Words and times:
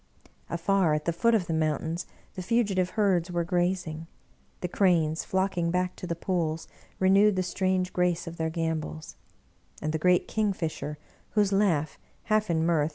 Afar, 0.49 0.95
at 0.95 1.05
the 1.05 1.13
foot 1.13 1.35
of 1.35 1.45
the 1.45 1.53
moun 1.53 1.77
tains, 1.77 2.05
the 2.33 2.41
fugitive 2.41 2.89
herds 2.97 3.29
were 3.29 3.43
grazing; 3.43 4.07
the 4.61 4.67
cranes, 4.67 5.23
flocking 5.23 5.69
back 5.69 5.95
to 5.97 6.07
the 6.07 6.15
pools, 6.15 6.67
renewed 6.97 7.35
the 7.35 7.43
strange 7.43 7.93
grace 7.93 8.25
of 8.25 8.37
their 8.37 8.49
gam 8.49 8.81
bols; 8.81 9.13
and 9.79 9.93
the 9.93 9.99
great 9.99 10.27
kingfisher, 10.27 10.97
whose 11.35 11.53
laugh, 11.53 11.99
half 12.23 12.49
in 12.49 12.65
mirth 12.65 12.89